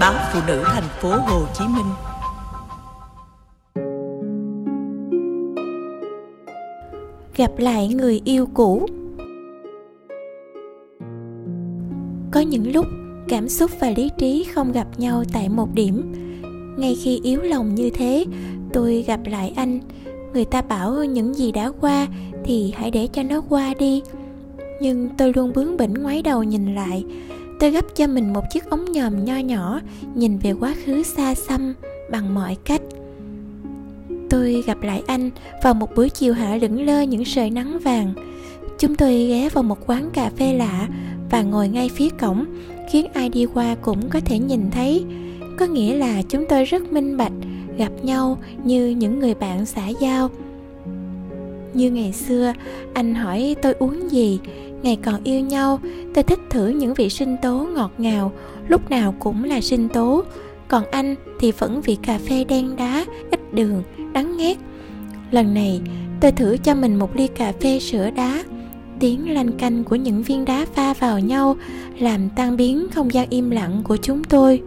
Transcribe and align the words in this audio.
báo 0.00 0.14
phụ 0.32 0.40
nữ 0.46 0.62
thành 0.66 0.88
phố 1.00 1.08
Hồ 1.08 1.46
Chí 1.54 1.64
Minh. 1.64 1.86
Gặp 7.36 7.58
lại 7.58 7.88
người 7.88 8.20
yêu 8.24 8.48
cũ. 8.54 8.86
Có 12.30 12.40
những 12.40 12.72
lúc, 12.72 12.86
cảm 13.28 13.48
xúc 13.48 13.70
và 13.80 13.90
lý 13.90 14.10
trí 14.18 14.44
không 14.54 14.72
gặp 14.72 14.86
nhau 14.96 15.24
tại 15.32 15.48
một 15.48 15.68
điểm. 15.74 16.12
Ngay 16.78 16.96
khi 17.02 17.20
yếu 17.22 17.40
lòng 17.40 17.74
như 17.74 17.90
thế, 17.90 18.24
tôi 18.72 19.04
gặp 19.06 19.20
lại 19.24 19.52
anh. 19.56 19.80
Người 20.32 20.44
ta 20.44 20.62
bảo 20.62 21.04
những 21.04 21.34
gì 21.34 21.52
đã 21.52 21.72
qua 21.80 22.06
thì 22.44 22.72
hãy 22.76 22.90
để 22.90 23.08
cho 23.12 23.22
nó 23.22 23.40
qua 23.48 23.74
đi. 23.78 24.02
Nhưng 24.80 25.08
tôi 25.18 25.32
luôn 25.36 25.52
bướng 25.54 25.76
bỉnh 25.76 25.94
ngoái 25.94 26.22
đầu 26.22 26.42
nhìn 26.42 26.74
lại 26.74 27.04
tôi 27.58 27.70
gấp 27.70 27.94
cho 27.94 28.06
mình 28.06 28.32
một 28.32 28.44
chiếc 28.50 28.70
ống 28.70 28.92
nhòm 28.92 29.24
nho 29.24 29.36
nhỏ, 29.36 29.80
nhìn 30.14 30.38
về 30.38 30.52
quá 30.52 30.74
khứ 30.84 31.02
xa 31.02 31.34
xăm 31.34 31.74
bằng 32.10 32.34
mọi 32.34 32.56
cách. 32.64 32.82
Tôi 34.30 34.62
gặp 34.66 34.82
lại 34.82 35.02
anh 35.06 35.30
vào 35.62 35.74
một 35.74 35.94
buổi 35.96 36.10
chiều 36.10 36.34
hạ 36.34 36.56
lững 36.56 36.86
lơ 36.86 37.02
những 37.02 37.24
sợi 37.24 37.50
nắng 37.50 37.78
vàng. 37.78 38.14
Chúng 38.78 38.94
tôi 38.94 39.26
ghé 39.26 39.48
vào 39.48 39.64
một 39.64 39.78
quán 39.86 40.10
cà 40.12 40.30
phê 40.36 40.52
lạ 40.52 40.88
và 41.30 41.42
ngồi 41.42 41.68
ngay 41.68 41.90
phía 41.94 42.08
cổng, 42.08 42.44
khiến 42.90 43.06
ai 43.14 43.28
đi 43.28 43.46
qua 43.54 43.76
cũng 43.82 44.08
có 44.08 44.20
thể 44.20 44.38
nhìn 44.38 44.70
thấy. 44.70 45.04
Có 45.58 45.66
nghĩa 45.66 45.94
là 45.94 46.22
chúng 46.22 46.44
tôi 46.48 46.64
rất 46.64 46.92
minh 46.92 47.16
bạch, 47.16 47.32
gặp 47.76 47.92
nhau 48.02 48.38
như 48.64 48.88
những 48.88 49.18
người 49.18 49.34
bạn 49.34 49.66
xã 49.66 49.88
giao. 49.88 50.30
Như 51.74 51.90
ngày 51.90 52.12
xưa, 52.12 52.52
anh 52.94 53.14
hỏi 53.14 53.56
tôi 53.62 53.72
uống 53.72 54.10
gì 54.10 54.40
ngày 54.82 54.98
còn 55.04 55.24
yêu 55.24 55.40
nhau 55.40 55.80
tôi 56.14 56.24
thích 56.24 56.40
thử 56.50 56.68
những 56.68 56.94
vị 56.94 57.08
sinh 57.08 57.36
tố 57.42 57.66
ngọt 57.74 57.92
ngào, 57.98 58.32
lúc 58.68 58.90
nào 58.90 59.14
cũng 59.18 59.44
là 59.44 59.60
sinh 59.60 59.88
tố. 59.88 60.24
Còn 60.68 60.84
anh 60.90 61.14
thì 61.40 61.52
vẫn 61.52 61.80
vị 61.80 61.96
cà 62.02 62.18
phê 62.18 62.44
đen 62.44 62.76
đá, 62.76 63.04
ít 63.30 63.54
đường, 63.54 63.82
đắng 64.12 64.36
ngét 64.36 64.58
lần 65.30 65.54
này 65.54 65.80
tôi 66.20 66.32
thử 66.32 66.56
cho 66.56 66.74
mình 66.74 66.98
một 66.98 67.16
ly 67.16 67.26
cà 67.26 67.52
phê 67.60 67.78
sữa 67.78 68.10
đá. 68.10 68.44
Tiếng 69.00 69.34
lanh 69.34 69.52
canh 69.52 69.84
của 69.84 69.96
những 69.96 70.22
viên 70.22 70.44
đá 70.44 70.66
pha 70.74 70.94
vào 70.94 71.18
nhau 71.18 71.56
làm 71.98 72.28
tan 72.36 72.56
biến 72.56 72.86
không 72.94 73.12
gian 73.12 73.30
im 73.30 73.50
lặng 73.50 73.82
của 73.84 73.96
chúng 73.96 74.24
tôi. 74.24 74.62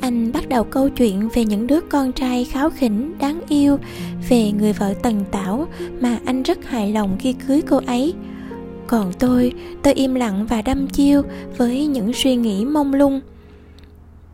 Anh 0.00 0.32
bắt 0.32 0.48
đầu 0.48 0.64
câu 0.64 0.88
chuyện 0.88 1.28
về 1.34 1.44
những 1.44 1.66
đứa 1.66 1.80
con 1.80 2.12
trai 2.12 2.44
kháo 2.44 2.70
khỉnh, 2.70 3.18
đáng 3.18 3.40
yêu, 3.48 3.78
về 4.28 4.52
người 4.52 4.72
vợ 4.72 4.94
tần 5.02 5.24
tảo 5.30 5.66
mà 6.00 6.18
anh 6.24 6.42
rất 6.42 6.64
hài 6.64 6.92
lòng 6.92 7.16
khi 7.20 7.32
cưới 7.32 7.62
cô 7.62 7.80
ấy 7.86 8.14
còn 8.88 9.12
tôi 9.18 9.52
tôi 9.82 9.94
im 9.94 10.14
lặng 10.14 10.46
và 10.48 10.62
đăm 10.62 10.86
chiêu 10.86 11.22
với 11.56 11.86
những 11.86 12.12
suy 12.12 12.36
nghĩ 12.36 12.64
mông 12.64 12.94
lung. 12.94 13.20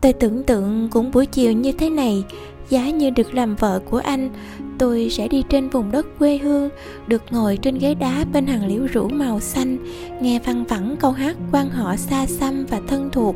Tôi 0.01 0.13
tưởng 0.13 0.43
tượng 0.43 0.89
cũng 0.91 1.11
buổi 1.11 1.25
chiều 1.25 1.51
như 1.51 1.71
thế 1.71 1.89
này, 1.89 2.23
giá 2.69 2.89
như 2.89 3.09
được 3.09 3.33
làm 3.33 3.55
vợ 3.55 3.81
của 3.89 3.97
anh, 3.97 4.29
tôi 4.77 5.09
sẽ 5.11 5.27
đi 5.27 5.43
trên 5.49 5.69
vùng 5.69 5.91
đất 5.91 6.05
quê 6.19 6.37
hương, 6.37 6.69
được 7.07 7.23
ngồi 7.31 7.57
trên 7.57 7.77
ghế 7.77 7.93
đá 7.93 8.25
bên 8.33 8.47
hàng 8.47 8.67
liễu 8.67 8.85
rủ 8.93 9.07
màu 9.07 9.39
xanh, 9.39 9.77
nghe 10.21 10.39
văng 10.39 10.65
vẳng 10.65 10.95
câu 10.99 11.11
hát 11.11 11.37
quan 11.51 11.69
họ 11.69 11.95
xa 11.95 12.25
xăm 12.25 12.65
và 12.69 12.81
thân 12.87 13.09
thuộc. 13.11 13.35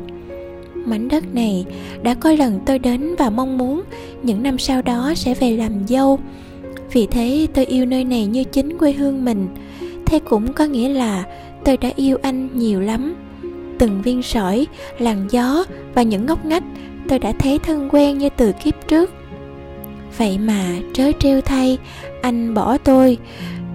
Mảnh 0.74 1.08
đất 1.08 1.34
này, 1.34 1.66
đã 2.02 2.14
có 2.14 2.32
lần 2.32 2.60
tôi 2.66 2.78
đến 2.78 3.14
và 3.18 3.30
mong 3.30 3.58
muốn 3.58 3.82
những 4.22 4.42
năm 4.42 4.58
sau 4.58 4.82
đó 4.82 5.12
sẽ 5.16 5.34
về 5.34 5.56
làm 5.56 5.72
dâu. 5.88 6.18
Vì 6.92 7.06
thế 7.06 7.46
tôi 7.54 7.64
yêu 7.64 7.86
nơi 7.86 8.04
này 8.04 8.26
như 8.26 8.44
chính 8.44 8.78
quê 8.78 8.92
hương 8.92 9.24
mình 9.24 9.48
thế 10.10 10.18
cũng 10.18 10.52
có 10.52 10.64
nghĩa 10.64 10.88
là 10.88 11.24
tôi 11.64 11.76
đã 11.76 11.90
yêu 11.96 12.18
anh 12.22 12.48
nhiều 12.54 12.80
lắm. 12.80 13.14
Từng 13.78 14.02
viên 14.02 14.22
sỏi, 14.22 14.66
làn 14.98 15.26
gió 15.30 15.64
và 15.94 16.02
những 16.02 16.26
ngóc 16.26 16.44
ngách, 16.44 16.64
tôi 17.08 17.18
đã 17.18 17.32
thấy 17.38 17.58
thân 17.58 17.88
quen 17.92 18.18
như 18.18 18.28
từ 18.36 18.52
kiếp 18.52 18.88
trước. 18.88 19.10
Vậy 20.18 20.38
mà 20.38 20.64
trớ 20.92 21.12
trêu 21.18 21.40
thay, 21.40 21.78
anh 22.22 22.54
bỏ 22.54 22.78
tôi. 22.78 23.18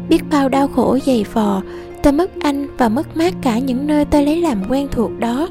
Biết 0.09 0.21
bao 0.31 0.49
đau 0.49 0.67
khổ 0.67 0.97
dày 1.05 1.25
vò, 1.33 1.61
tôi 2.03 2.13
mất 2.13 2.31
anh 2.39 2.67
và 2.77 2.89
mất 2.89 3.17
mát 3.17 3.33
cả 3.41 3.59
những 3.59 3.87
nơi 3.87 4.05
tôi 4.05 4.25
lấy 4.25 4.41
làm 4.41 4.63
quen 4.69 4.87
thuộc 4.91 5.11
đó. 5.19 5.47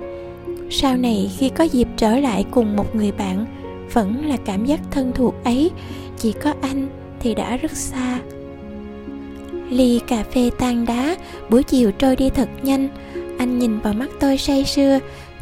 Sau 0.70 0.96
này 0.96 1.30
khi 1.38 1.48
có 1.48 1.64
dịp 1.64 1.88
trở 1.96 2.16
lại 2.16 2.44
cùng 2.50 2.76
một 2.76 2.96
người 2.96 3.12
bạn, 3.12 3.46
vẫn 3.92 4.26
là 4.26 4.36
cảm 4.44 4.66
giác 4.66 4.80
thân 4.90 5.12
thuộc 5.14 5.34
ấy. 5.44 5.70
Chỉ 6.18 6.32
có 6.32 6.54
anh 6.60 6.88
thì 7.20 7.34
đã 7.34 7.56
rất 7.56 7.72
xa 7.72 8.18
ly 9.70 10.00
cà 10.06 10.24
phê 10.34 10.50
tan 10.58 10.86
đá, 10.86 11.16
buổi 11.50 11.62
chiều 11.62 11.90
trôi 11.90 12.16
đi 12.16 12.30
thật 12.30 12.48
nhanh. 12.62 12.88
Anh 13.38 13.58
nhìn 13.58 13.78
vào 13.78 13.94
mắt 13.94 14.10
tôi 14.20 14.38
say 14.38 14.64
sưa, 14.64 14.98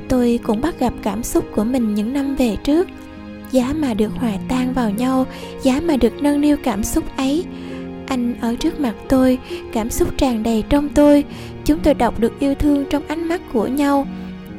tôi 0.08 0.38
cũng 0.42 0.60
bắt 0.60 0.80
gặp 0.80 0.92
cảm 1.02 1.22
xúc 1.22 1.44
của 1.54 1.64
mình 1.64 1.94
những 1.94 2.12
năm 2.12 2.36
về 2.36 2.56
trước. 2.64 2.88
Giá 3.50 3.74
mà 3.78 3.94
được 3.94 4.12
hòa 4.14 4.32
tan 4.48 4.72
vào 4.72 4.90
nhau, 4.90 5.26
giá 5.62 5.80
mà 5.80 5.96
được 5.96 6.22
nâng 6.22 6.40
niu 6.40 6.56
cảm 6.62 6.84
xúc 6.84 7.04
ấy. 7.16 7.44
Anh 8.06 8.34
ở 8.40 8.56
trước 8.56 8.80
mặt 8.80 8.94
tôi, 9.08 9.38
cảm 9.72 9.90
xúc 9.90 10.08
tràn 10.18 10.42
đầy 10.42 10.64
trong 10.68 10.88
tôi. 10.88 11.24
Chúng 11.64 11.78
tôi 11.78 11.94
đọc 11.94 12.20
được 12.20 12.40
yêu 12.40 12.54
thương 12.54 12.84
trong 12.90 13.02
ánh 13.08 13.28
mắt 13.28 13.40
của 13.52 13.66
nhau. 13.66 14.06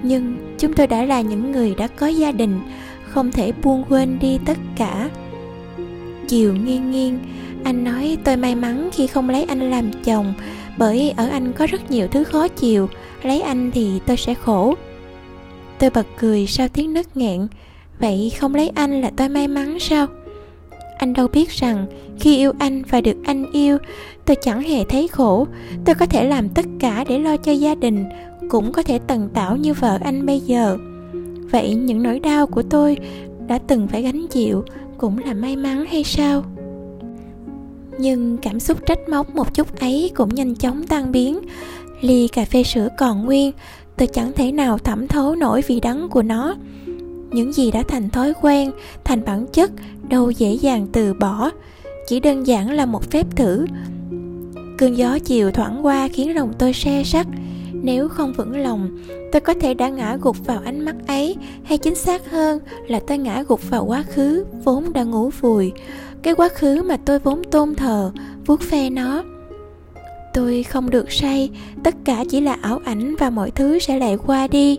Nhưng 0.03 0.38
chúng 0.57 0.74
tôi 0.74 0.88
đã 0.88 1.06
là 1.06 1.22
những 1.22 1.51
người 1.51 1.75
đã 1.78 1.88
có 1.88 2.07
gia 2.07 2.31
đình, 2.31 2.59
không 3.07 3.31
thể 3.31 3.51
buông 3.63 3.84
quên 3.90 4.19
đi 4.19 4.40
tất 4.45 4.57
cả. 4.75 5.09
Chiều 6.28 6.56
nghiêng 6.56 6.91
nghiêng 6.91 7.19
anh 7.63 7.84
nói, 7.84 8.18
tôi 8.24 8.38
may 8.38 8.56
mắn 8.56 8.90
khi 8.94 9.07
không 9.07 9.29
lấy 9.29 9.44
anh 9.44 9.72
làm 9.72 9.91
chồng, 10.03 10.34
bởi 10.78 11.13
ở 11.18 11.28
anh 11.28 11.53
có 11.53 11.68
rất 11.68 11.91
nhiều 11.91 12.07
thứ 12.07 12.24
khó 12.24 12.47
chịu. 12.47 12.90
Lấy 13.24 13.41
anh 13.41 13.72
thì 13.74 14.00
tôi 14.06 14.18
sẽ 14.18 14.34
khổ. 14.34 14.75
Tôi 15.79 15.90
bật 15.90 16.07
cười 16.19 16.47
sau 16.47 16.68
tiếng 16.68 16.94
nấc 16.94 17.18
nghẹn, 17.18 17.47
vậy 18.00 18.31
không 18.40 18.56
lấy 18.56 18.72
anh 18.75 19.01
là 19.01 19.12
tôi 19.18 19.29
may 19.29 19.47
mắn 19.47 19.79
sao? 19.79 20.07
Anh 20.97 21.13
đâu 21.13 21.28
biết 21.28 21.50
rằng 21.50 21.85
khi 22.19 22.38
yêu 22.38 22.51
anh 22.59 22.84
và 22.90 23.01
được 23.01 23.18
anh 23.24 23.51
yêu, 23.51 23.78
tôi 24.25 24.38
chẳng 24.41 24.62
hề 24.62 24.84
thấy 24.84 25.07
khổ. 25.07 25.47
Tôi 25.85 25.95
có 25.95 26.06
thể 26.06 26.30
làm 26.30 26.50
tất 26.50 26.66
cả 26.80 27.06
để 27.09 27.19
lo 27.19 27.38
cho 27.38 27.51
gia 27.51 27.75
đình, 27.75 28.06
cũng 28.50 28.72
có 28.72 28.84
thể 28.84 29.00
tần 29.07 29.30
tảo 29.34 29.57
như 29.57 29.74
vợ 29.74 29.97
anh 30.03 30.25
bây 30.25 30.40
giờ. 30.40 30.78
Vậy 31.51 31.75
những 31.75 32.03
nỗi 32.03 32.19
đau 32.19 32.47
của 32.47 32.63
tôi 32.63 32.97
đã 33.47 33.59
từng 33.68 33.88
phải 33.88 34.01
gánh 34.01 34.28
chịu, 34.28 34.66
cũng 34.97 35.18
là 35.25 35.34
may 35.34 35.56
mắn 35.56 35.85
hay 35.85 36.03
sao? 36.03 36.44
Nhưng 38.00 38.38
cảm 38.38 38.59
xúc 38.59 38.78
trách 38.86 39.09
móc 39.09 39.36
một 39.36 39.54
chút 39.54 39.80
ấy 39.80 40.12
cũng 40.16 40.36
nhanh 40.36 40.56
chóng 40.56 40.84
tan 40.88 41.12
biến. 41.12 41.40
Ly 42.02 42.28
cà 42.28 42.46
phê 42.46 42.64
sữa 42.64 42.88
còn 42.98 43.26
nguyên, 43.26 43.52
tôi 43.98 44.08
chẳng 44.08 44.31
thể 44.36 44.52
nào 44.52 44.78
thẩm 44.78 45.08
thấu 45.08 45.36
nổi 45.36 45.62
vị 45.68 45.80
đắng 45.80 46.09
của 46.09 46.22
nó. 46.22 46.56
Những 47.31 47.54
gì 47.54 47.72
đã 47.72 47.84
thành 47.88 48.09
thói 48.09 48.34
quen, 48.42 48.72
thành 49.04 49.26
bản 49.26 49.46
chất, 49.54 49.72
đâu 50.09 50.31
dễ 50.31 50.54
dàng 50.54 50.88
từ 50.92 51.14
bỏ. 51.14 51.50
Chỉ 52.08 52.20
đơn 52.20 52.48
giản 52.48 52.72
là 52.72 52.86
một 52.86 53.12
phép 53.12 53.28
thử. 53.36 53.66
Cơn 54.78 54.98
gió 54.98 55.20
chiều 55.20 55.52
thoảng 55.52 55.86
qua 55.86 56.08
khiến 56.08 56.36
lòng 56.36 56.54
tôi 56.60 56.74
xe 56.74 57.04
sắt. 57.06 57.28
Nếu 57.74 58.10
không 58.10 58.34
vững 58.34 58.58
lòng, 58.58 58.98
tôi 59.31 59.42
có 59.42 59.54
thể 59.54 59.74
đã 59.74 59.90
ngã 59.90 60.18
gục 60.22 60.46
vào 60.46 60.62
ánh 60.66 60.86
mắt 60.86 60.96
ấy. 61.08 61.36
Hay 61.64 61.78
chính 61.78 61.96
xác 61.96 62.31
hơn 62.31 62.60
là 62.88 63.00
tôi 63.08 63.18
ngã 63.18 63.44
gục 63.48 63.70
vào 63.70 63.86
quá 63.86 64.04
khứ, 64.04 64.46
vốn 64.64 64.94
đã 64.94 65.04
ngủ 65.04 65.30
vùi 65.42 65.72
cái 66.24 66.36
quá 66.36 66.50
khứ 66.50 66.84
mà 66.84 66.98
tôi 66.98 67.20
vốn 67.20 67.42
tôn 67.52 67.76
thờ, 67.76 68.12
vuốt 68.46 68.70
ve 68.70 68.90
nó. 68.90 69.24
Tôi 70.34 70.64
không 70.64 70.90
được 70.90 71.12
say, 71.12 71.50
tất 71.84 71.96
cả 72.06 72.24
chỉ 72.30 72.42
là 72.42 72.58
ảo 72.62 72.80
ảnh 72.86 73.16
và 73.20 73.30
mọi 73.30 73.52
thứ 73.52 73.80
sẽ 73.80 74.00
lại 74.00 74.18
qua 74.26 74.48
đi. 74.48 74.78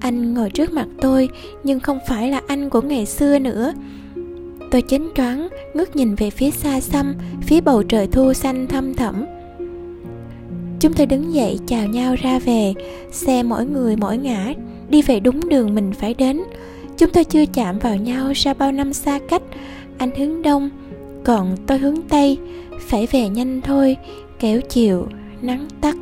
Anh 0.00 0.34
ngồi 0.34 0.50
trước 0.50 0.72
mặt 0.72 0.88
tôi, 1.00 1.28
nhưng 1.64 1.80
không 1.80 1.98
phải 2.08 2.30
là 2.30 2.40
anh 2.46 2.70
của 2.70 2.80
ngày 2.80 3.06
xưa 3.06 3.38
nữa. 3.38 3.72
Tôi 4.70 4.82
chánh 4.88 5.08
choáng, 5.14 5.48
ngước 5.74 5.96
nhìn 5.96 6.14
về 6.14 6.30
phía 6.30 6.50
xa 6.50 6.80
xăm, 6.80 7.14
phía 7.42 7.60
bầu 7.60 7.82
trời 7.82 8.06
thu 8.06 8.32
xanh 8.32 8.66
thăm 8.66 8.94
thẳm. 8.94 9.24
Chúng 10.80 10.92
tôi 10.92 11.06
đứng 11.06 11.34
dậy 11.34 11.58
chào 11.66 11.86
nhau 11.86 12.14
ra 12.22 12.38
về, 12.38 12.74
xe 13.12 13.42
mỗi 13.42 13.66
người 13.66 13.96
mỗi 13.96 14.16
ngã, 14.16 14.52
đi 14.88 15.02
về 15.02 15.20
đúng 15.20 15.48
đường 15.48 15.74
mình 15.74 15.92
phải 15.92 16.14
đến. 16.14 16.42
Chúng 16.98 17.10
tôi 17.10 17.24
chưa 17.24 17.46
chạm 17.46 17.78
vào 17.78 17.96
nhau 17.96 18.34
sau 18.34 18.54
bao 18.54 18.72
năm 18.72 18.92
xa 18.92 19.18
cách, 19.28 19.42
anh 19.98 20.10
hướng 20.16 20.42
đông 20.42 20.70
còn 21.24 21.56
tôi 21.66 21.78
hướng 21.78 22.02
tây 22.08 22.38
phải 22.80 23.06
về 23.06 23.28
nhanh 23.28 23.60
thôi 23.60 23.96
kéo 24.38 24.60
chiều 24.68 25.06
nắng 25.42 25.68
tắt. 25.80 25.96